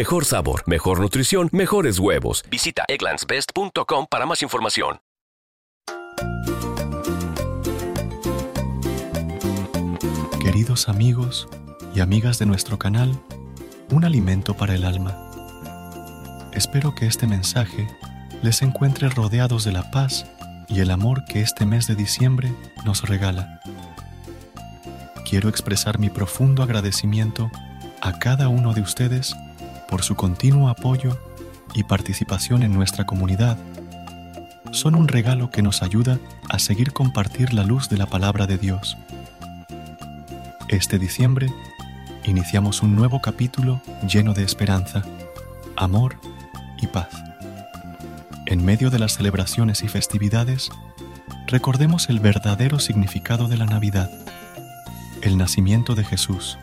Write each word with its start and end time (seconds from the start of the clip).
Mejor 0.00 0.24
sabor, 0.24 0.62
mejor 0.64 0.98
nutrición, 0.98 1.50
mejores 1.52 1.98
huevos. 1.98 2.42
Visita 2.50 2.84
egglandsbest.com 2.88 4.06
para 4.08 4.24
más 4.24 4.40
información. 4.40 5.02
Queridos 10.42 10.88
amigos 10.88 11.48
y 11.94 12.00
amigas 12.00 12.38
de 12.38 12.46
nuestro 12.46 12.78
canal, 12.78 13.12
un 13.90 14.06
alimento 14.06 14.54
para 14.54 14.74
el 14.74 14.84
alma. 14.84 15.18
Espero 16.54 16.94
que 16.94 17.04
este 17.04 17.26
mensaje 17.26 17.86
les 18.42 18.62
encuentre 18.62 19.10
rodeados 19.10 19.64
de 19.64 19.72
la 19.72 19.90
paz 19.90 20.24
y 20.66 20.80
el 20.80 20.92
amor 20.92 21.26
que 21.26 21.42
este 21.42 21.66
mes 21.66 21.86
de 21.86 21.94
diciembre 21.94 22.50
nos 22.86 23.06
regala. 23.06 23.60
Quiero 25.28 25.50
expresar 25.50 25.98
mi 25.98 26.08
profundo 26.08 26.62
agradecimiento 26.62 27.50
a 28.00 28.18
cada 28.18 28.48
uno 28.48 28.72
de 28.72 28.80
ustedes 28.80 29.36
por 29.90 30.02
su 30.02 30.14
continuo 30.14 30.68
apoyo 30.68 31.18
y 31.74 31.82
participación 31.82 32.62
en 32.62 32.72
nuestra 32.72 33.04
comunidad. 33.04 33.58
Son 34.70 34.94
un 34.94 35.08
regalo 35.08 35.50
que 35.50 35.62
nos 35.62 35.82
ayuda 35.82 36.18
a 36.48 36.58
seguir 36.60 36.92
compartir 36.92 37.52
la 37.52 37.64
luz 37.64 37.88
de 37.88 37.98
la 37.98 38.06
palabra 38.06 38.46
de 38.46 38.56
Dios. 38.56 38.96
Este 40.68 40.98
diciembre 40.98 41.52
iniciamos 42.24 42.82
un 42.82 42.94
nuevo 42.94 43.20
capítulo 43.20 43.80
lleno 44.06 44.32
de 44.32 44.44
esperanza, 44.44 45.02
amor 45.76 46.16
y 46.80 46.86
paz. 46.86 47.08
En 48.46 48.64
medio 48.64 48.90
de 48.90 49.00
las 49.00 49.14
celebraciones 49.14 49.82
y 49.82 49.88
festividades, 49.88 50.70
recordemos 51.48 52.08
el 52.08 52.20
verdadero 52.20 52.78
significado 52.78 53.48
de 53.48 53.56
la 53.56 53.66
Navidad, 53.66 54.10
el 55.22 55.36
nacimiento 55.36 55.96
de 55.96 56.04
Jesús, 56.04 56.58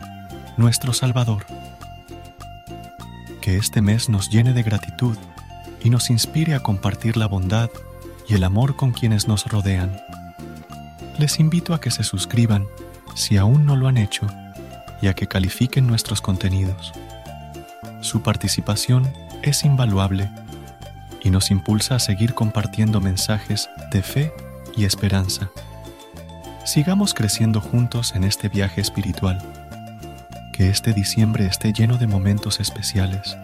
nuestro 0.56 0.94
Salvador. 0.94 1.44
Que 3.48 3.56
este 3.56 3.80
mes 3.80 4.10
nos 4.10 4.28
llene 4.28 4.52
de 4.52 4.62
gratitud 4.62 5.16
y 5.82 5.88
nos 5.88 6.10
inspire 6.10 6.54
a 6.54 6.60
compartir 6.60 7.16
la 7.16 7.24
bondad 7.24 7.70
y 8.28 8.34
el 8.34 8.44
amor 8.44 8.76
con 8.76 8.92
quienes 8.92 9.26
nos 9.26 9.46
rodean. 9.46 10.02
Les 11.16 11.40
invito 11.40 11.72
a 11.72 11.80
que 11.80 11.90
se 11.90 12.04
suscriban 12.04 12.66
si 13.14 13.38
aún 13.38 13.64
no 13.64 13.74
lo 13.74 13.88
han 13.88 13.96
hecho 13.96 14.26
y 15.00 15.06
a 15.06 15.14
que 15.14 15.28
califiquen 15.28 15.86
nuestros 15.86 16.20
contenidos. 16.20 16.92
Su 18.02 18.20
participación 18.20 19.10
es 19.40 19.64
invaluable 19.64 20.28
y 21.24 21.30
nos 21.30 21.50
impulsa 21.50 21.94
a 21.94 22.00
seguir 22.00 22.34
compartiendo 22.34 23.00
mensajes 23.00 23.70
de 23.90 24.02
fe 24.02 24.30
y 24.76 24.84
esperanza. 24.84 25.48
Sigamos 26.66 27.14
creciendo 27.14 27.62
juntos 27.62 28.14
en 28.14 28.24
este 28.24 28.50
viaje 28.50 28.82
espiritual. 28.82 29.40
Que 30.52 30.70
este 30.70 30.92
diciembre 30.92 31.46
esté 31.46 31.72
lleno 31.72 31.98
de 31.98 32.08
momentos 32.08 32.58
especiales, 32.58 33.38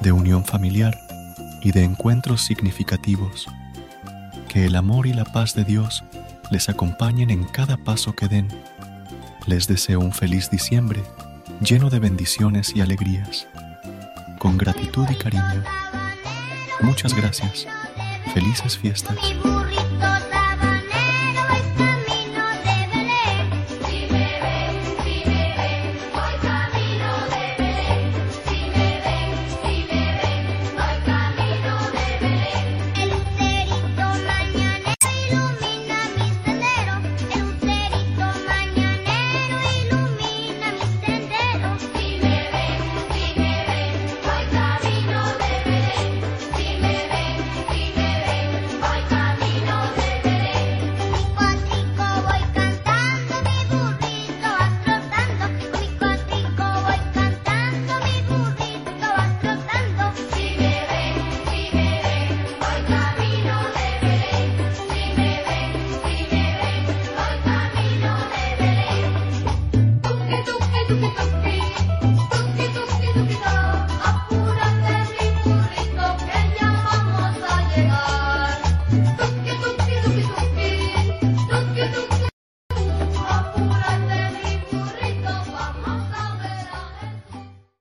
de 0.00 0.12
unión 0.12 0.44
familiar 0.44 0.98
y 1.60 1.72
de 1.72 1.84
encuentros 1.84 2.42
significativos. 2.42 3.46
Que 4.48 4.66
el 4.66 4.76
amor 4.76 5.06
y 5.06 5.12
la 5.12 5.24
paz 5.24 5.54
de 5.54 5.64
Dios 5.64 6.04
les 6.50 6.68
acompañen 6.68 7.30
en 7.30 7.44
cada 7.44 7.76
paso 7.76 8.14
que 8.14 8.28
den. 8.28 8.48
Les 9.46 9.66
deseo 9.66 10.00
un 10.00 10.12
feliz 10.12 10.50
diciembre 10.50 11.02
lleno 11.60 11.90
de 11.90 11.98
bendiciones 11.98 12.74
y 12.74 12.80
alegrías. 12.80 13.46
Con 14.38 14.56
gratitud 14.56 15.06
y 15.10 15.14
cariño. 15.14 15.62
Muchas 16.80 17.14
gracias. 17.14 17.66
Felices 18.32 18.78
fiestas. 18.78 19.18